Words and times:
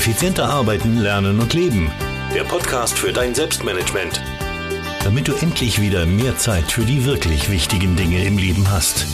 Effizienter 0.00 0.48
arbeiten, 0.48 0.96
lernen 0.96 1.38
und 1.40 1.52
leben. 1.52 1.92
Der 2.34 2.44
Podcast 2.44 2.98
für 2.98 3.12
dein 3.12 3.34
Selbstmanagement. 3.34 4.18
Damit 5.04 5.28
du 5.28 5.34
endlich 5.34 5.78
wieder 5.78 6.06
mehr 6.06 6.38
Zeit 6.38 6.72
für 6.72 6.86
die 6.86 7.04
wirklich 7.04 7.50
wichtigen 7.50 7.96
Dinge 7.96 8.24
im 8.24 8.38
Leben 8.38 8.70
hast. 8.70 9.04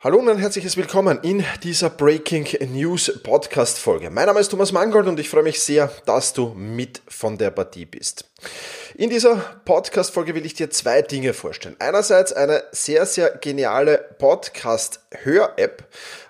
Hallo 0.00 0.18
und 0.18 0.28
ein 0.28 0.38
herzliches 0.38 0.76
Willkommen 0.76 1.20
in 1.22 1.44
dieser 1.62 1.88
Breaking 1.88 2.48
News 2.72 3.20
Podcast 3.22 3.78
Folge. 3.78 4.10
Mein 4.10 4.26
Name 4.26 4.40
ist 4.40 4.48
Thomas 4.48 4.72
Mangold 4.72 5.06
und 5.06 5.20
ich 5.20 5.28
freue 5.28 5.44
mich 5.44 5.60
sehr, 5.60 5.92
dass 6.04 6.32
du 6.32 6.48
mit 6.48 7.00
von 7.06 7.38
der 7.38 7.52
Partie 7.52 7.86
bist. 7.86 8.28
In 8.98 9.10
dieser 9.10 9.36
Podcast 9.66 10.14
Folge 10.14 10.34
will 10.34 10.46
ich 10.46 10.54
dir 10.54 10.70
zwei 10.70 11.02
Dinge 11.02 11.34
vorstellen. 11.34 11.76
Einerseits 11.80 12.32
eine 12.32 12.64
sehr, 12.72 13.04
sehr 13.04 13.28
geniale 13.28 14.02
Podcast-Hör-App, 14.16 15.84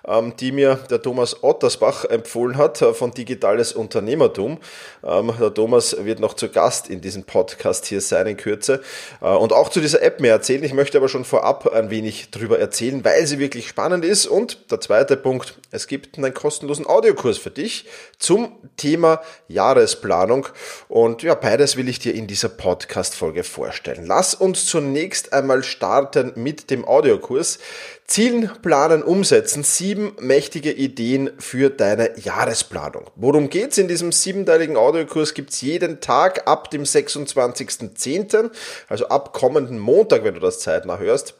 ähm, 0.05 0.33
die 0.37 0.51
mir 0.51 0.75
der 0.89 1.01
Thomas 1.01 1.43
Ottersbach 1.43 2.03
empfohlen 2.03 2.57
hat 2.57 2.81
äh, 2.81 2.93
von 2.93 3.11
Digitales 3.11 3.71
Unternehmertum. 3.71 4.59
Ähm, 5.01 5.31
der 5.39 5.53
Thomas 5.53 5.95
wird 6.03 6.19
noch 6.19 6.33
zu 6.33 6.49
Gast 6.49 6.89
in 6.89 6.99
diesem 6.99 7.23
Podcast 7.23 7.85
hier 7.85 8.01
sein 8.01 8.27
in 8.27 8.35
Kürze 8.35 8.81
äh, 9.21 9.27
und 9.27 9.53
auch 9.53 9.69
zu 9.69 9.79
dieser 9.79 10.01
App 10.01 10.19
mehr 10.19 10.33
erzählen. 10.33 10.65
Ich 10.65 10.73
möchte 10.73 10.97
aber 10.97 11.07
schon 11.07 11.23
vorab 11.23 11.71
ein 11.71 11.89
wenig 11.89 12.31
drüber 12.31 12.59
erzählen, 12.59 13.05
weil 13.05 13.25
sie 13.27 13.39
wirklich 13.39 13.69
spannend 13.69 14.03
ist. 14.03 14.27
Und 14.27 14.71
der 14.71 14.81
zweite 14.81 15.15
Punkt, 15.15 15.53
es 15.71 15.87
gibt 15.87 16.17
einen 16.17 16.33
kostenlosen 16.33 16.85
Audiokurs 16.85 17.37
für 17.37 17.51
dich 17.51 17.85
zum 18.19 18.57
Thema 18.75 19.21
Jahresplanung. 19.47 20.47
Und 20.89 21.23
ja, 21.23 21.33
beides 21.33 21.77
will 21.77 21.87
ich 21.87 21.99
dir 21.99 22.13
in 22.13 22.27
dieser 22.27 22.56
Podcast-Folge 22.57 23.43
vorstellen. 23.43 24.05
Lass 24.05 24.33
uns 24.33 24.65
zunächst 24.65 25.31
einmal 25.31 25.63
starten 25.63 26.33
mit 26.35 26.69
dem 26.69 26.85
Audiokurs. 26.85 27.59
Zielen, 28.05 28.51
planen, 28.61 29.03
umsetzen. 29.03 29.63
Sieben 29.63 30.15
mächtige 30.19 30.73
Ideen 30.73 31.29
für 31.39 31.69
deine 31.69 32.17
Jahresplanung. 32.19 33.05
Worum 33.15 33.49
geht's 33.49 33.77
in 33.77 33.87
diesem 33.87 34.11
siebenteiligen 34.11 34.75
Audiokurs? 34.75 35.33
Gibt's 35.33 35.61
jeden 35.61 36.01
Tag 36.01 36.47
ab 36.47 36.71
dem 36.71 36.83
26.10., 36.83 38.51
also 38.89 39.07
ab 39.07 39.33
kommenden 39.33 39.79
Montag, 39.79 40.23
wenn 40.23 40.33
du 40.33 40.39
das 40.39 40.59
zeitnah 40.59 40.97
hörst 40.97 41.35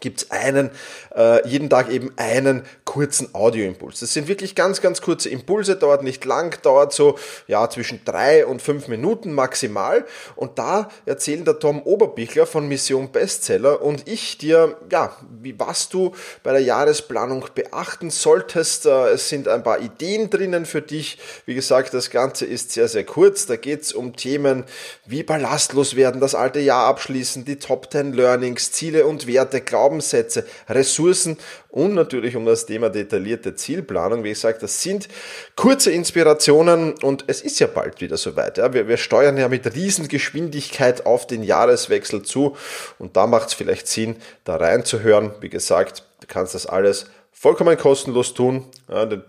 gibt 0.00 0.22
es 0.22 0.30
einen, 0.30 0.70
äh, 1.14 1.46
jeden 1.48 1.70
Tag 1.70 1.90
eben 1.90 2.12
einen 2.16 2.64
kurzen 2.84 3.34
Audioimpuls. 3.34 4.00
Das 4.00 4.12
sind 4.12 4.28
wirklich 4.28 4.54
ganz, 4.54 4.80
ganz 4.80 5.00
kurze 5.00 5.28
Impulse, 5.28 5.76
dauert 5.76 6.02
nicht 6.02 6.24
lang, 6.24 6.60
dauert 6.62 6.92
so 6.92 7.18
ja 7.46 7.68
zwischen 7.70 8.04
drei 8.04 8.44
und 8.44 8.60
fünf 8.60 8.88
Minuten 8.88 9.32
maximal. 9.32 10.04
Und 10.36 10.58
da 10.58 10.90
erzählen 11.06 11.44
der 11.44 11.58
Tom 11.58 11.82
Oberbichler 11.82 12.46
von 12.46 12.68
Mission 12.68 13.12
Bestseller 13.12 13.82
und 13.82 14.08
ich 14.08 14.38
dir, 14.38 14.76
ja, 14.90 15.16
wie, 15.40 15.58
was 15.58 15.88
du 15.88 16.12
bei 16.42 16.52
der 16.52 16.62
Jahresplanung 16.62 17.44
beachten 17.54 18.10
solltest. 18.10 18.86
Äh, 18.86 19.10
es 19.10 19.28
sind 19.28 19.48
ein 19.48 19.62
paar 19.62 19.80
Ideen 19.80 20.30
drinnen 20.30 20.66
für 20.66 20.82
dich. 20.82 21.18
Wie 21.46 21.54
gesagt, 21.54 21.94
das 21.94 22.10
Ganze 22.10 22.44
ist 22.46 22.72
sehr, 22.72 22.88
sehr 22.88 23.04
kurz. 23.04 23.46
Da 23.46 23.56
geht 23.56 23.82
es 23.82 23.92
um 23.92 24.16
Themen 24.16 24.64
wie 25.06 25.22
ballastlos 25.22 25.96
werden, 25.96 26.20
das 26.20 26.34
alte 26.34 26.60
Jahr 26.60 26.86
abschließen, 26.86 27.44
die 27.44 27.56
Top 27.56 27.90
10 27.92 28.12
Learnings, 28.12 28.72
Ziele 28.72 29.06
und 29.06 29.26
Werte, 29.26 29.60
Glauben 29.60 29.81
Glaubenssätze, 29.82 30.44
Ressourcen 30.68 31.38
und 31.68 31.94
natürlich 31.94 32.36
um 32.36 32.46
das 32.46 32.66
Thema 32.66 32.88
detaillierte 32.88 33.56
Zielplanung. 33.56 34.22
Wie 34.22 34.28
gesagt, 34.28 34.62
das 34.62 34.80
sind 34.80 35.08
kurze 35.56 35.90
Inspirationen 35.90 36.94
und 37.02 37.24
es 37.26 37.40
ist 37.40 37.58
ja 37.58 37.66
bald 37.66 38.00
wieder 38.00 38.16
soweit. 38.16 38.58
Ja. 38.58 38.72
Wir, 38.72 38.86
wir 38.86 38.96
steuern 38.96 39.36
ja 39.36 39.48
mit 39.48 39.74
Riesengeschwindigkeit 39.74 41.04
auf 41.04 41.26
den 41.26 41.42
Jahreswechsel 41.42 42.22
zu 42.22 42.56
und 43.00 43.16
da 43.16 43.26
macht 43.26 43.48
es 43.48 43.54
vielleicht 43.54 43.88
Sinn, 43.88 44.16
da 44.44 44.54
reinzuhören. 44.54 45.32
Wie 45.40 45.48
gesagt, 45.48 46.04
du 46.20 46.28
kannst 46.28 46.54
das 46.54 46.66
alles 46.66 47.06
vollkommen 47.32 47.76
kostenlos 47.76 48.34
tun. 48.34 48.66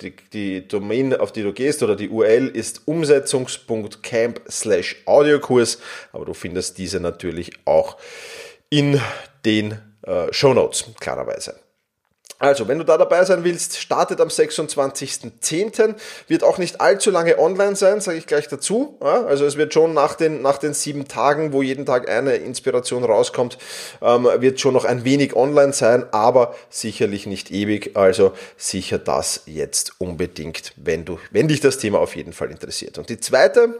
Die, 0.01 0.13
die, 0.33 0.67
Domain, 0.67 1.15
auf 1.15 1.31
die 1.31 1.41
du 1.41 1.51
gehst 1.51 1.81
oder 1.81 1.95
die 1.95 2.09
URL 2.09 2.47
ist 2.47 2.83
umsetzungs.camp 2.85 4.41
slash 4.47 4.97
Audiokurs, 5.07 5.79
aber 6.11 6.25
du 6.25 6.35
findest 6.35 6.77
diese 6.77 6.99
natürlich 6.99 7.53
auch 7.65 7.97
in 8.69 9.01
den 9.45 9.79
äh, 10.03 10.31
Show 10.31 10.53
Notes, 10.53 10.85
klarerweise. 10.99 11.55
Also, 12.43 12.67
wenn 12.67 12.77
du 12.77 12.83
da 12.83 12.97
dabei 12.97 13.23
sein 13.23 13.45
willst, 13.45 13.77
startet 13.77 14.19
am 14.19 14.27
26.10. 14.27 15.95
Wird 16.27 16.43
auch 16.43 16.57
nicht 16.57 16.81
allzu 16.81 17.09
lange 17.09 17.39
online 17.39 17.77
sein, 17.77 18.01
sage 18.01 18.17
ich 18.17 18.27
gleich 18.27 18.49
dazu. 18.49 18.97
Ja, 19.01 19.23
also 19.23 19.45
es 19.45 19.55
wird 19.55 19.73
schon 19.73 19.93
nach 19.93 20.15
den, 20.15 20.41
nach 20.41 20.57
den 20.57 20.73
sieben 20.73 21.07
Tagen, 21.07 21.53
wo 21.53 21.61
jeden 21.61 21.85
Tag 21.85 22.09
eine 22.09 22.35
Inspiration 22.35 23.05
rauskommt, 23.05 23.57
ähm, 24.01 24.27
wird 24.39 24.59
schon 24.59 24.73
noch 24.73 24.83
ein 24.83 25.05
wenig 25.05 25.37
online 25.37 25.71
sein, 25.71 26.05
aber 26.11 26.53
sicherlich 26.69 27.27
nicht 27.27 27.49
ewig. 27.49 27.95
Also 27.95 28.33
sicher 28.57 28.97
das 28.97 29.43
jetzt 29.45 29.93
unbedingt, 29.99 30.73
wenn, 30.75 31.05
du, 31.05 31.19
wenn 31.31 31.47
dich 31.47 31.61
das 31.61 31.77
Thema 31.77 31.99
auf 31.99 32.17
jeden 32.17 32.33
Fall 32.33 32.51
interessiert. 32.51 32.97
Und 32.97 33.07
die 33.07 33.21
zweite 33.21 33.79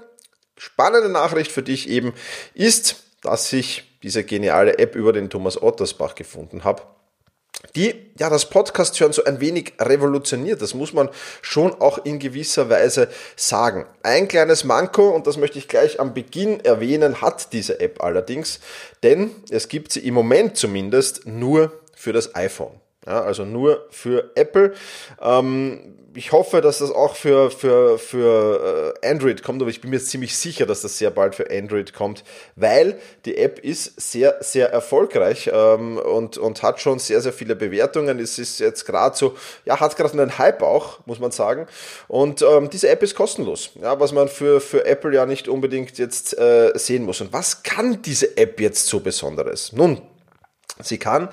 spannende 0.55 1.09
Nachricht 1.09 1.51
für 1.51 1.63
dich 1.63 1.89
eben 1.89 2.13
ist, 2.53 3.02
dass 3.23 3.51
ich 3.53 3.97
diese 4.03 4.23
geniale 4.23 4.77
App 4.77 4.95
über 4.95 5.13
den 5.13 5.29
Thomas 5.29 5.61
Ottersbach 5.61 6.15
gefunden 6.15 6.63
habe, 6.63 6.83
die 7.75 8.11
ja 8.19 8.29
das 8.29 8.49
Podcast 8.49 8.99
hören 8.99 9.13
so 9.13 9.23
ein 9.23 9.39
wenig 9.39 9.73
revolutioniert. 9.79 10.61
Das 10.61 10.73
muss 10.73 10.93
man 10.93 11.09
schon 11.41 11.73
auch 11.73 12.03
in 12.03 12.19
gewisser 12.19 12.69
Weise 12.69 13.07
sagen. 13.35 13.85
Ein 14.03 14.27
kleines 14.27 14.63
Manko, 14.63 15.09
und 15.09 15.27
das 15.27 15.37
möchte 15.37 15.57
ich 15.57 15.67
gleich 15.67 15.99
am 15.99 16.13
Beginn 16.13 16.59
erwähnen, 16.59 17.21
hat 17.21 17.53
diese 17.53 17.79
App 17.79 18.03
allerdings, 18.03 18.59
denn 19.01 19.31
es 19.49 19.69
gibt 19.69 19.91
sie 19.93 20.01
im 20.01 20.13
Moment 20.13 20.57
zumindest 20.57 21.25
nur 21.25 21.71
für 21.95 22.13
das 22.13 22.35
iPhone. 22.35 22.79
Ja, 23.05 23.21
also 23.21 23.45
nur 23.45 23.85
für 23.89 24.31
Apple. 24.35 24.73
Ähm, 25.21 25.95
ich 26.15 26.31
hoffe, 26.31 26.61
dass 26.61 26.79
das 26.79 26.91
auch 26.91 27.15
für, 27.15 27.49
für, 27.49 27.97
für 27.97 28.93
äh, 29.03 29.09
Android 29.09 29.43
kommt, 29.43 29.61
aber 29.61 29.71
ich 29.71 29.81
bin 29.81 29.89
mir 29.89 29.99
ziemlich 29.99 30.37
sicher, 30.37 30.65
dass 30.65 30.81
das 30.81 30.97
sehr 30.97 31.09
bald 31.09 31.35
für 31.35 31.49
Android 31.49 31.93
kommt, 31.93 32.23
weil 32.55 32.99
die 33.25 33.37
App 33.37 33.59
ist 33.59 33.99
sehr, 33.99 34.37
sehr 34.41 34.71
erfolgreich 34.71 35.49
ähm, 35.51 35.97
und, 35.97 36.37
und 36.37 36.61
hat 36.61 36.79
schon 36.79 36.99
sehr, 36.99 37.21
sehr 37.21 37.33
viele 37.33 37.55
Bewertungen. 37.55 38.19
Es 38.19 38.37
ist 38.37 38.59
jetzt 38.59 38.85
gerade 38.85 39.17
so, 39.17 39.35
ja, 39.65 39.79
hat 39.79 39.95
gerade 39.97 40.13
einen 40.13 40.37
Hype 40.37 40.61
auch, 40.61 41.05
muss 41.05 41.19
man 41.19 41.31
sagen. 41.31 41.67
Und 42.07 42.41
ähm, 42.41 42.69
diese 42.69 42.89
App 42.89 43.01
ist 43.01 43.15
kostenlos, 43.15 43.71
ja, 43.81 43.99
was 43.99 44.11
man 44.11 44.27
für, 44.27 44.61
für 44.61 44.85
Apple 44.85 45.13
ja 45.15 45.25
nicht 45.25 45.47
unbedingt 45.47 45.97
jetzt 45.97 46.37
äh, 46.37 46.71
sehen 46.75 47.03
muss. 47.03 47.21
Und 47.21 47.33
was 47.33 47.63
kann 47.63 48.01
diese 48.01 48.37
App 48.37 48.59
jetzt 48.59 48.85
so 48.85 48.99
Besonderes? 48.99 49.73
Nun, 49.73 50.01
Sie 50.79 50.97
kann, 50.97 51.29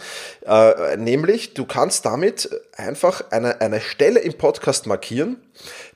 äh, 0.47 0.97
nämlich, 0.97 1.55
du 1.55 1.65
kannst 1.65 2.05
damit 2.05 2.51
einfach 2.77 3.31
eine, 3.31 3.61
eine 3.61 3.81
Stelle 3.81 4.21
im 4.21 4.37
Podcast 4.37 4.87
markieren, 4.87 5.41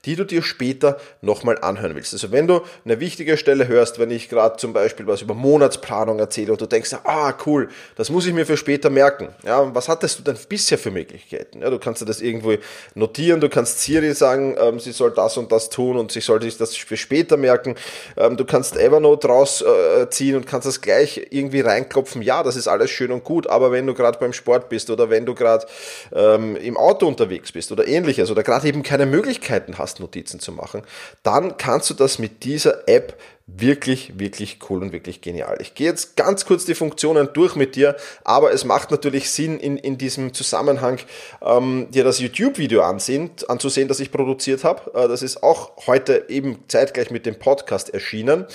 die 0.04 0.16
du 0.16 0.25
dir 0.25 0.42
später 0.42 0.98
nochmal 1.20 1.59
anhören 1.60 1.94
willst. 1.94 2.12
Also 2.12 2.32
wenn 2.32 2.47
du 2.47 2.60
eine 2.84 3.00
wichtige 3.00 3.37
Stelle 3.37 3.69
hörst, 3.69 3.98
wenn 3.98 4.10
ich 4.10 4.28
gerade 4.28 4.56
zum 4.56 4.72
Beispiel 4.72 5.06
was 5.06 5.22
über 5.22 5.34
Monatsplanung 5.34 6.19
erzähle 6.19 6.53
und 6.53 6.60
du 6.60 6.66
denkst, 6.66 6.94
ah 7.04 7.34
cool, 7.47 7.69
das 7.97 8.10
muss 8.10 8.26
ich 8.26 8.32
mir 8.32 8.47
für 8.47 8.56
später 8.56 8.91
merken. 8.91 9.28
Ja, 9.44 9.75
was 9.75 9.88
hattest 9.88 10.19
du 10.19 10.22
denn 10.22 10.37
bisher 10.48 10.78
für 10.78 10.91
Möglichkeiten? 10.91 11.62
Ja, 11.62 11.70
du 11.70 11.78
kannst 11.78 12.03
dir 12.03 12.06
das 12.06 12.20
irgendwo 12.20 12.54
notieren, 12.94 13.41
du 13.41 13.48
kannst 13.48 13.82
Siri 13.82 14.15
sagen, 14.15 14.56
ähm, 14.59 14.81
sie 14.81 14.92
soll 14.92 15.12
das 15.12 15.37
und 15.37 15.50
das 15.53 15.70
tun 15.70 15.97
und 15.97 16.12
sie 16.12 16.21
sollte 16.21 16.47
sich 16.47 16.56
das 16.56 16.76
für 16.76 16.97
später 16.97 17.36
merken. 17.36 17.75
Ähm, 18.16 18.36
du 18.36 18.44
kannst 18.44 18.76
Evernote 18.76 19.28
rausziehen 19.28 20.34
äh, 20.34 20.36
und 20.36 20.47
kannst 20.47 20.66
das 20.66 20.81
gleich 20.81 21.28
irgendwie 21.31 21.60
reinklopfen. 21.60 22.22
Ja, 22.22 22.42
das 22.42 22.56
ist 22.56 22.69
alles 22.69 22.91
schön 22.91 23.10
und 23.10 23.25
gut, 23.25 23.47
aber 23.47 23.72
wenn 23.72 23.86
du 23.86 23.94
gerade 23.94 24.19
beim 24.19 24.32
Sport 24.32 24.69
bist 24.69 24.91
oder 24.91 25.10
wenn 25.10 25.26
du 25.26 25.34
gerade 25.34 25.66
ähm, 26.15 26.56
im 26.56 26.76
Auto 26.76 27.06
unterwegs 27.06 27.53
bist 27.53 27.72
oder 27.72 27.86
ähnliches 27.86 28.31
oder 28.31 28.42
gerade 28.42 28.69
eben 28.69 28.82
keine 28.82 29.06
Möglichkeiten 29.06 29.78
hast, 29.78 29.94
Notizen 30.00 30.41
zu 30.41 30.53
machen, 30.53 30.82
dann 31.22 31.56
kannst 31.56 31.91
du 31.91 31.94
das 31.94 32.19
mit 32.19 32.44
dieser 32.44 32.88
App 32.88 33.19
wirklich, 33.47 34.19
wirklich 34.19 34.59
cool 34.71 34.82
und 34.82 34.93
wirklich 34.93 35.21
genial. 35.21 35.59
Ich 35.60 35.75
gehe 35.75 35.87
jetzt 35.87 36.16
ganz 36.16 36.47
kurz 36.47 36.65
die 36.65 36.75
Funktionen 36.75 37.28
durch 37.34 37.56
mit 37.56 37.77
dir, 37.77 37.94
aber 38.24 38.53
es 38.53 38.65
macht 38.65 38.91
natürlich 38.91 39.30
Sinn, 39.30 39.60
in, 39.60 39.77
in 39.77 39.98
diesem 39.98 40.33
Zusammenhang 40.33 40.98
ähm, 41.42 41.89
dir 41.91 42.04
das 42.04 42.21
YouTube-Video 42.21 42.83
anzusehen, 42.83 43.89
das 43.89 44.01
ich 44.01 44.10
produziert 44.10 44.65
habe. 44.65 44.91
Äh, 44.95 45.09
das 45.09 45.22
ist 45.22 45.42
auch 45.42 45.86
heute 45.86 46.24
eben 46.28 46.65
zeitgleich 46.68 47.10
mit 47.10 47.27
dem 47.27 47.39
Podcast 47.39 47.92
erschienen. 47.92 48.47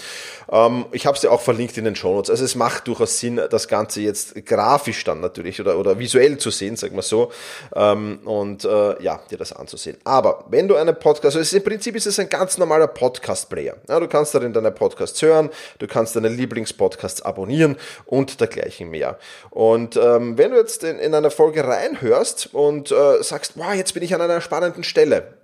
Ähm, 0.52 0.86
ich 0.92 1.06
habe 1.06 1.14
es 1.14 1.22
dir 1.22 1.32
auch 1.32 1.42
verlinkt 1.42 1.78
in 1.78 1.86
den 1.86 1.96
Show 1.96 2.16
Notes. 2.16 2.32
Also 2.32 2.44
es 2.44 2.56
macht 2.56 2.88
durchaus 2.88 3.20
Sinn, 3.20 3.40
das 3.50 3.68
Ganze 3.68 4.02
jetzt 4.02 4.44
grafisch 4.48 5.04
dann 5.04 5.22
natürlich 5.22 5.62
oder, 5.62 5.78
oder 5.78 6.00
visuell 6.00 6.40
zu 6.40 6.50
sehen, 6.50 6.76
sag 6.76 6.94
mal 6.94 7.04
so, 7.04 7.32
ähm, 7.76 8.22
und 8.26 8.66
äh, 8.66 9.04
ja, 9.04 9.22
dir 9.30 9.38
das 9.38 9.54
anzusehen. 9.54 9.98
Aber 10.04 10.46
wenn 10.50 10.68
du 10.68 10.76
einen 10.76 10.98
Podcast, 10.98 11.38
also 11.38 11.58
im 11.58 11.64
Prinzip 11.64 11.96
ist 11.96 12.08
es 12.08 12.18
ein 12.18 12.28
ganz 12.28 12.58
normaler 12.58 12.88
Podcast-Player. 12.88 13.76
Ja, 13.88 14.00
du 14.00 14.08
kannst 14.08 14.34
darin 14.34 14.52
deine 14.52 14.79
Podcasts 14.80 15.22
hören, 15.22 15.50
du 15.78 15.86
kannst 15.86 16.16
deine 16.16 16.30
Lieblingspodcasts 16.30 17.22
abonnieren 17.22 17.78
und 18.06 18.40
dergleichen 18.42 18.90
mehr. 18.90 19.20
Und 19.52 19.98
ähm, 19.98 20.38
wenn 20.38 20.52
du 20.52 20.58
jetzt 20.58 20.84
in, 20.84 20.98
in 20.98 21.14
eine 21.14 21.30
Folge 21.30 21.64
reinhörst 21.64 22.54
und 22.54 22.92
äh, 22.92 23.22
sagst, 23.22 23.54
wow, 23.56 23.74
jetzt 23.76 23.94
bin 23.94 24.02
ich 24.02 24.16
an 24.16 24.22
einer 24.22 24.42
spannenden 24.42 24.84
Stelle, 24.84 25.40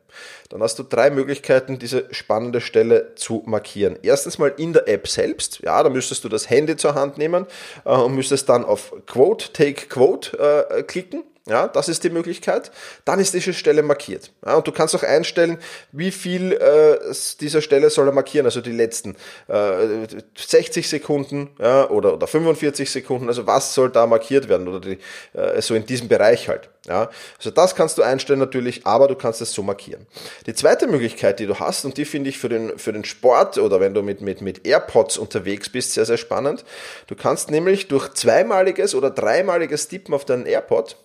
dann 0.50 0.62
hast 0.62 0.80
du 0.80 0.84
drei 0.84 1.10
Möglichkeiten, 1.10 1.80
diese 1.80 2.08
spannende 2.12 2.62
Stelle 2.62 3.16
zu 3.16 3.44
markieren. 3.46 3.98
Erstens 4.02 4.38
mal 4.38 4.54
in 4.58 4.74
der 4.74 4.88
App 4.88 5.08
selbst. 5.08 5.60
Ja, 5.64 5.82
da 5.84 5.90
müsstest 5.90 6.24
du 6.24 6.30
das 6.30 6.50
Handy 6.50 6.78
zur 6.78 6.96
Hand 6.96 7.18
nehmen 7.18 7.46
äh, 7.84 7.90
und 7.90 8.16
müsstest 8.16 8.50
dann 8.50 8.64
auf 8.64 8.94
Quote, 9.06 9.52
Take 9.54 9.88
Quote 9.88 10.66
äh, 10.70 10.84
klicken. 10.84 11.24
Ja, 11.48 11.68
das 11.68 11.90
ist 11.90 12.04
die 12.04 12.10
Möglichkeit, 12.10 12.72
dann 13.06 13.20
ist 13.20 13.36
diese 13.36 13.54
Stelle 13.54 13.84
markiert. 13.84 14.32
Ja, 14.44 14.56
und 14.56 14.66
du 14.66 14.72
kannst 14.72 14.96
auch 14.96 15.04
einstellen, 15.04 15.60
wie 15.92 16.10
viel 16.10 16.54
äh, 16.54 17.14
dieser 17.40 17.62
Stelle 17.62 17.92
soll 17.92 18.08
er 18.08 18.14
markieren, 18.14 18.48
also 18.48 18.62
die 18.62 18.72
letzten 18.72 19.16
äh, 19.48 20.08
60 20.36 20.90
Sekunden 20.90 21.52
ja, 21.60 21.88
oder, 21.90 22.16
oder 22.16 22.26
45 22.26 22.90
Sekunden, 22.90 23.28
also 23.28 23.46
was 23.46 23.76
soll 23.76 23.92
da 23.92 24.08
markiert 24.08 24.50
werden 24.50 24.68
oder 24.68 24.80
die, 24.80 24.98
äh, 25.34 25.62
so 25.62 25.76
in 25.76 25.86
diesem 25.86 26.08
Bereich 26.08 26.50
halt. 26.50 26.70
Ja, 26.88 27.10
also 27.38 27.50
das 27.50 27.74
kannst 27.74 27.98
du 27.98 28.04
einstellen 28.04 28.40
natürlich, 28.40 28.86
aber 28.86 29.08
du 29.08 29.16
kannst 29.16 29.42
es 29.42 29.54
so 29.54 29.64
markieren. 29.64 30.06
Die 30.46 30.54
zweite 30.54 30.86
Möglichkeit, 30.86 31.40
die 31.40 31.48
du 31.48 31.60
hast, 31.60 31.84
und 31.84 31.98
die 31.98 32.06
finde 32.06 32.30
ich 32.30 32.38
für 32.38 32.50
den, 32.50 32.78
für 32.78 32.94
den 32.94 33.04
Sport 33.04 33.58
oder 33.58 33.80
wenn 33.80 33.96
du 33.96 34.04
mit, 34.04 34.22
mit, 34.22 34.42
mit 34.42 34.68
AirPods 34.68 35.18
unterwegs 35.18 35.70
bist, 35.70 35.94
sehr, 35.94 36.06
sehr 36.06 36.18
spannend. 36.18 36.64
Du 37.08 37.16
kannst 37.16 37.50
nämlich 37.50 37.88
durch 37.88 38.14
zweimaliges 38.14 38.94
oder 38.94 39.10
dreimaliges 39.10 39.88
Tippen 39.88 40.14
auf 40.14 40.26
deinen 40.26 40.46
AirPod, 40.46 40.98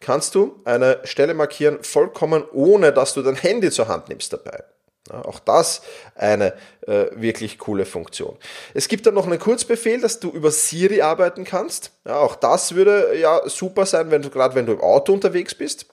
kannst 0.00 0.34
du 0.34 0.60
eine 0.64 1.00
Stelle 1.04 1.34
markieren, 1.34 1.82
vollkommen 1.82 2.44
ohne, 2.52 2.92
dass 2.92 3.14
du 3.14 3.22
dein 3.22 3.36
Handy 3.36 3.70
zur 3.70 3.88
Hand 3.88 4.08
nimmst 4.08 4.32
dabei. 4.32 4.64
Ja, 5.10 5.24
auch 5.24 5.38
das 5.38 5.82
eine 6.14 6.52
äh, 6.86 7.06
wirklich 7.14 7.58
coole 7.58 7.86
Funktion. 7.86 8.36
Es 8.74 8.88
gibt 8.88 9.06
dann 9.06 9.14
noch 9.14 9.26
einen 9.26 9.38
Kurzbefehl, 9.38 10.00
dass 10.00 10.20
du 10.20 10.30
über 10.30 10.50
Siri 10.50 11.00
arbeiten 11.00 11.44
kannst. 11.44 11.92
Ja, 12.04 12.18
auch 12.18 12.36
das 12.36 12.74
würde 12.74 13.16
ja 13.18 13.40
super 13.48 13.86
sein, 13.86 14.10
wenn 14.10 14.22
du 14.22 14.30
gerade 14.30 14.54
wenn 14.54 14.66
du 14.66 14.72
im 14.72 14.80
Auto 14.80 15.12
unterwegs 15.12 15.54
bist. 15.54 15.86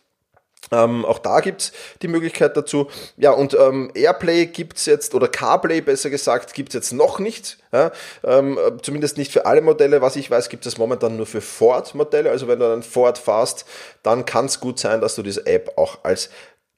Ähm, 0.71 1.05
auch 1.05 1.19
da 1.19 1.39
gibt's 1.39 1.71
die 2.01 2.07
Möglichkeit 2.07 2.57
dazu. 2.57 2.89
Ja, 3.17 3.31
und 3.31 3.53
ähm, 3.53 3.91
Airplay 3.93 4.47
gibt's 4.47 4.85
jetzt, 4.85 5.13
oder 5.13 5.27
CarPlay 5.27 5.81
besser 5.81 6.09
gesagt, 6.09 6.53
gibt's 6.53 6.73
jetzt 6.73 6.91
noch 6.91 7.19
nicht. 7.19 7.57
Ja, 7.71 7.91
ähm, 8.23 8.57
zumindest 8.81 9.17
nicht 9.17 9.31
für 9.31 9.45
alle 9.45 9.61
Modelle. 9.61 10.01
Was 10.01 10.15
ich 10.15 10.29
weiß, 10.31 10.49
gibt 10.49 10.65
es 10.65 10.77
momentan 10.77 11.17
nur 11.17 11.25
für 11.25 11.41
Ford-Modelle. 11.41 12.29
Also 12.29 12.47
wenn 12.47 12.59
du 12.59 12.71
einen 12.71 12.83
Ford 12.83 13.17
fährst, 13.17 13.65
dann 14.03 14.25
kann 14.25 14.45
es 14.45 14.59
gut 14.59 14.79
sein, 14.79 15.01
dass 15.01 15.15
du 15.15 15.23
diese 15.23 15.45
App 15.45 15.77
auch 15.77 15.99
als 16.03 16.29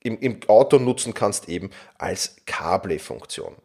im, 0.02 0.20
im 0.20 0.40
Auto 0.48 0.78
nutzen 0.78 1.14
kannst, 1.14 1.50
eben 1.50 1.70
als 1.98 2.36
CarPlay-Funktion. 2.46 3.56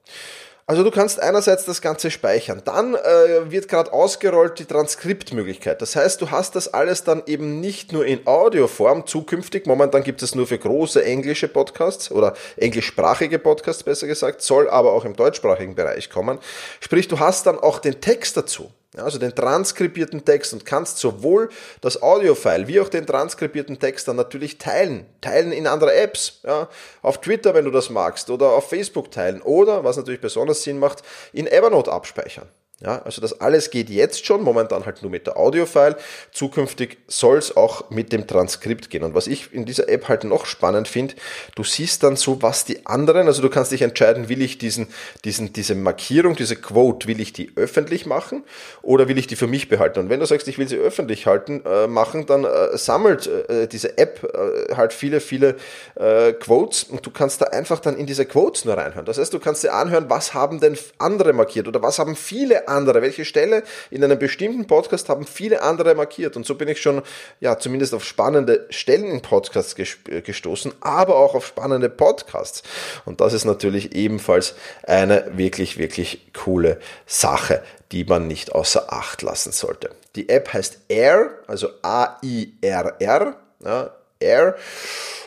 Also 0.66 0.84
du 0.84 0.90
kannst 0.92 1.20
einerseits 1.20 1.64
das 1.64 1.82
Ganze 1.82 2.10
speichern, 2.10 2.62
dann 2.64 2.94
äh, 2.94 3.50
wird 3.50 3.68
gerade 3.68 3.92
ausgerollt 3.92 4.58
die 4.60 4.64
Transkriptmöglichkeit. 4.64 5.82
Das 5.82 5.96
heißt, 5.96 6.22
du 6.22 6.30
hast 6.30 6.54
das 6.54 6.72
alles 6.72 7.02
dann 7.02 7.22
eben 7.26 7.60
nicht 7.60 7.92
nur 7.92 8.06
in 8.06 8.26
Audioform 8.26 9.06
zukünftig, 9.06 9.66
momentan 9.66 10.04
gibt 10.04 10.22
es 10.22 10.34
nur 10.34 10.46
für 10.46 10.58
große 10.58 11.04
englische 11.04 11.48
Podcasts 11.48 12.10
oder 12.12 12.34
englischsprachige 12.56 13.40
Podcasts 13.40 13.82
besser 13.82 14.06
gesagt, 14.06 14.40
soll 14.40 14.70
aber 14.70 14.92
auch 14.92 15.04
im 15.04 15.16
deutschsprachigen 15.16 15.74
Bereich 15.74 16.10
kommen. 16.10 16.38
Sprich, 16.80 17.08
du 17.08 17.18
hast 17.18 17.46
dann 17.46 17.58
auch 17.58 17.80
den 17.80 18.00
Text 18.00 18.36
dazu 18.36 18.70
also 18.96 19.18
den 19.18 19.34
transkribierten 19.34 20.24
Text 20.24 20.52
und 20.52 20.66
kannst 20.66 20.98
sowohl 20.98 21.48
das 21.80 22.02
Audiofile 22.02 22.68
wie 22.68 22.80
auch 22.80 22.88
den 22.88 23.06
transkribierten 23.06 23.78
Text 23.78 24.06
dann 24.08 24.16
natürlich 24.16 24.58
teilen. 24.58 25.06
Teilen 25.20 25.52
in 25.52 25.66
andere 25.66 25.94
Apps, 25.94 26.40
ja, 26.44 26.68
auf 27.00 27.20
Twitter, 27.20 27.54
wenn 27.54 27.64
du 27.64 27.70
das 27.70 27.90
magst, 27.90 28.28
oder 28.28 28.50
auf 28.50 28.68
Facebook 28.68 29.10
teilen 29.10 29.40
oder, 29.42 29.84
was 29.84 29.96
natürlich 29.96 30.20
besonders 30.20 30.62
Sinn 30.62 30.78
macht, 30.78 31.02
in 31.32 31.46
Evernote 31.46 31.90
abspeichern. 31.90 32.48
Ja, 32.84 33.00
also 33.02 33.20
das 33.20 33.40
alles 33.40 33.70
geht 33.70 33.90
jetzt 33.90 34.26
schon, 34.26 34.42
momentan 34.42 34.84
halt 34.86 35.02
nur 35.02 35.10
mit 35.10 35.28
der 35.28 35.36
Audiofile. 35.36 35.96
Zukünftig 36.32 36.98
soll 37.06 37.38
es 37.38 37.56
auch 37.56 37.90
mit 37.90 38.12
dem 38.12 38.26
Transkript 38.26 38.90
gehen. 38.90 39.04
Und 39.04 39.14
was 39.14 39.28
ich 39.28 39.52
in 39.52 39.64
dieser 39.64 39.88
App 39.88 40.08
halt 40.08 40.24
noch 40.24 40.46
spannend 40.46 40.88
finde, 40.88 41.14
du 41.54 41.62
siehst 41.62 42.02
dann 42.02 42.16
so, 42.16 42.42
was 42.42 42.64
die 42.64 42.84
anderen, 42.86 43.28
also 43.28 43.40
du 43.40 43.50
kannst 43.50 43.70
dich 43.70 43.82
entscheiden, 43.82 44.28
will 44.28 44.42
ich 44.42 44.58
diesen, 44.58 44.88
diesen, 45.24 45.52
diese 45.52 45.76
Markierung, 45.76 46.34
diese 46.34 46.56
Quote, 46.56 47.06
will 47.06 47.20
ich 47.20 47.32
die 47.32 47.52
öffentlich 47.54 48.04
machen 48.04 48.42
oder 48.82 49.06
will 49.06 49.16
ich 49.16 49.28
die 49.28 49.36
für 49.36 49.46
mich 49.46 49.68
behalten? 49.68 50.00
Und 50.00 50.08
wenn 50.08 50.18
du 50.18 50.26
sagst, 50.26 50.48
ich 50.48 50.58
will 50.58 50.66
sie 50.66 50.76
öffentlich 50.76 51.26
halten, 51.26 51.62
äh, 51.64 51.86
machen, 51.86 52.26
dann 52.26 52.44
äh, 52.44 52.76
sammelt 52.76 53.28
äh, 53.28 53.68
diese 53.68 53.96
App 53.96 54.24
äh, 54.24 54.74
halt 54.74 54.92
viele, 54.92 55.20
viele 55.20 55.54
äh, 55.94 56.32
Quotes 56.32 56.82
und 56.82 57.06
du 57.06 57.12
kannst 57.12 57.40
da 57.42 57.46
einfach 57.46 57.78
dann 57.78 57.96
in 57.96 58.06
diese 58.06 58.26
Quotes 58.26 58.64
nur 58.64 58.76
reinhören. 58.76 59.06
Das 59.06 59.18
heißt, 59.18 59.32
du 59.32 59.38
kannst 59.38 59.62
dir 59.62 59.72
anhören, 59.72 60.06
was 60.08 60.34
haben 60.34 60.58
denn 60.58 60.76
andere 60.98 61.32
markiert 61.32 61.68
oder 61.68 61.80
was 61.80 62.00
haben 62.00 62.16
viele 62.16 62.66
andere, 62.66 62.71
welche 63.02 63.24
Stelle 63.24 63.62
in 63.90 64.02
einem 64.02 64.18
bestimmten 64.18 64.66
Podcast 64.66 65.08
haben 65.08 65.26
viele 65.26 65.62
andere 65.62 65.94
markiert. 65.94 66.36
Und 66.36 66.46
so 66.46 66.54
bin 66.54 66.68
ich 66.68 66.80
schon, 66.80 67.02
ja, 67.40 67.58
zumindest 67.58 67.94
auf 67.94 68.04
spannende 68.04 68.66
Stellen 68.70 69.06
in 69.06 69.22
Podcasts 69.22 69.74
gestoßen, 69.74 70.72
aber 70.80 71.16
auch 71.16 71.34
auf 71.34 71.46
spannende 71.46 71.88
Podcasts. 71.88 72.62
Und 73.04 73.20
das 73.20 73.32
ist 73.32 73.44
natürlich 73.44 73.94
ebenfalls 73.94 74.54
eine 74.84 75.30
wirklich, 75.36 75.78
wirklich 75.78 76.32
coole 76.32 76.80
Sache, 77.06 77.62
die 77.92 78.04
man 78.04 78.26
nicht 78.26 78.52
außer 78.52 78.92
Acht 78.92 79.22
lassen 79.22 79.52
sollte. 79.52 79.90
Die 80.16 80.28
App 80.28 80.52
heißt 80.52 80.78
Air, 80.88 81.38
also 81.46 81.68
A-I-R-R, 81.82 83.36
ja, 83.64 83.90
Air, 84.20 84.56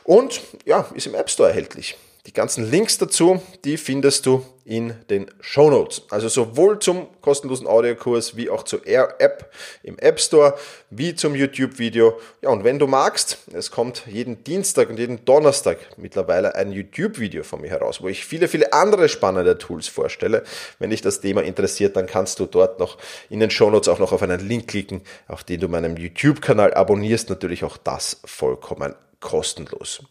und 0.04 0.42
ja, 0.66 0.88
ist 0.94 1.08
im 1.08 1.16
App 1.16 1.30
Store 1.30 1.50
erhältlich. 1.50 1.98
Die 2.26 2.34
ganzen 2.34 2.70
Links 2.70 2.98
dazu, 2.98 3.42
die 3.64 3.78
findest 3.78 4.26
du 4.26 4.46
in 4.66 4.96
den 5.12 5.28
Show 5.42 5.70
Notes. 5.70 6.02
Also 6.10 6.28
sowohl 6.28 6.80
zum 6.80 7.08
kostenlosen 7.22 7.68
Audiokurs 7.68 8.36
wie 8.36 8.50
auch 8.50 8.64
zur 8.64 8.86
Air 8.86 9.16
App 9.20 9.52
im 9.84 10.00
App 10.00 10.20
Store, 10.20 10.56
wie 10.90 11.14
zum 11.16 11.36
YouTube-Video. 11.36 12.20
Ja, 12.42 12.50
und 12.50 12.64
wenn 12.64 12.80
du 12.80 12.88
magst, 12.88 13.38
es 13.54 13.70
kommt 13.70 14.08
jeden 14.08 14.44
Dienstag 14.44 14.90
und 14.90 14.98
jeden 14.98 15.24
Donnerstag 15.24 15.78
mittlerweile 15.98 16.56
ein 16.56 16.72
YouTube-Video 16.72 17.44
von 17.44 17.62
mir 17.62 17.70
heraus, 17.70 18.02
wo 18.02 18.08
ich 18.08 18.26
viele, 18.26 18.48
viele 18.48 18.74
andere 18.74 19.08
spannende 19.08 19.58
Tools 19.60 19.88
vorstelle. 19.88 20.44
Wenn 20.80 20.90
dich 20.90 21.02
das 21.02 21.22
Thema 21.22 21.44
interessiert, 21.44 21.96
dann 21.96 22.08
kannst 22.08 22.40
du 22.40 22.48
dort 22.48 22.80
noch 22.80 22.98
in 23.30 23.40
den 23.40 23.52
Show 23.52 23.70
Notes 23.70 23.88
auch 23.88 24.00
noch 24.00 24.14
auf 24.14 24.24
einen 24.24 24.46
Link 24.46 24.68
klicken, 24.68 25.02
auf 25.28 25.44
den 25.44 25.60
du 25.60 25.68
meinen 25.68 25.96
YouTube-Kanal 25.96 26.74
abonnierst. 26.74 27.30
Natürlich 27.30 27.64
auch 27.64 27.78
das 27.78 28.20
vollkommen 28.26 28.96
kostenlos. 29.26 30.02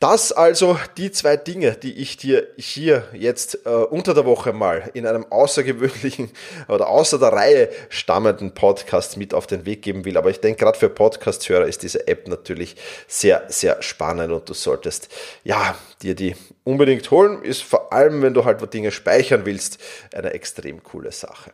Das 0.00 0.32
also 0.32 0.76
die 0.96 1.12
zwei 1.12 1.36
Dinge, 1.36 1.76
die 1.76 1.92
ich 1.92 2.16
dir 2.16 2.48
hier 2.56 3.06
jetzt 3.12 3.64
äh, 3.66 3.68
unter 3.68 4.14
der 4.14 4.24
Woche 4.24 4.52
mal 4.52 4.90
in 4.94 5.06
einem 5.06 5.30
außergewöhnlichen 5.30 6.30
oder 6.68 6.88
außer 6.88 7.20
der 7.20 7.32
Reihe 7.32 7.68
stammenden 7.88 8.52
Podcast 8.52 9.16
mit 9.16 9.32
auf 9.32 9.46
den 9.46 9.64
Weg 9.64 9.82
geben 9.82 10.04
will. 10.04 10.16
Aber 10.16 10.30
ich 10.30 10.40
denke, 10.40 10.64
gerade 10.64 10.76
für 10.76 10.88
Podcast-Hörer 10.88 11.66
ist 11.66 11.84
diese 11.84 12.08
App 12.08 12.26
natürlich 12.26 12.74
sehr, 13.06 13.44
sehr 13.46 13.80
spannend 13.80 14.32
und 14.32 14.48
du 14.48 14.54
solltest 14.54 15.08
ja 15.44 15.76
dir 16.02 16.16
die 16.16 16.34
unbedingt 16.64 17.08
holen. 17.12 17.42
Ist 17.42 17.62
vor 17.62 17.92
allem, 17.92 18.22
wenn 18.22 18.34
du 18.34 18.44
halt 18.44 18.74
Dinge 18.74 18.90
speichern 18.90 19.42
willst, 19.44 19.78
eine 20.12 20.32
extrem 20.32 20.82
coole 20.82 21.12
Sache. 21.12 21.52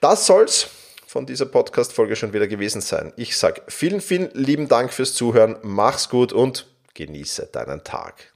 Das 0.00 0.26
soll's 0.26 0.68
von 1.08 1.24
dieser 1.24 1.46
Podcast-Folge 1.46 2.16
schon 2.16 2.34
wieder 2.34 2.46
gewesen 2.46 2.82
sein. 2.82 3.14
Ich 3.16 3.36
sage 3.36 3.62
vielen, 3.66 4.02
vielen 4.02 4.30
lieben 4.34 4.68
Dank 4.68 4.92
fürs 4.92 5.14
Zuhören. 5.14 5.56
Mach's 5.62 6.10
gut 6.10 6.34
und 6.34 6.66
Genieße 6.94 7.48
deinen 7.50 7.82
Tag. 7.82 8.34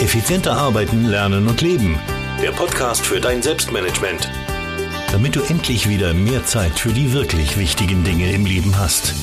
Effizienter 0.00 0.52
arbeiten, 0.52 1.06
lernen 1.06 1.46
und 1.46 1.60
leben. 1.60 2.00
Der 2.40 2.52
Podcast 2.52 3.04
für 3.04 3.20
dein 3.20 3.42
Selbstmanagement. 3.42 4.30
Damit 5.12 5.36
du 5.36 5.42
endlich 5.42 5.88
wieder 5.88 6.14
mehr 6.14 6.44
Zeit 6.46 6.78
für 6.78 6.92
die 6.92 7.12
wirklich 7.12 7.58
wichtigen 7.58 8.02
Dinge 8.04 8.32
im 8.32 8.46
Leben 8.46 8.78
hast. 8.78 9.14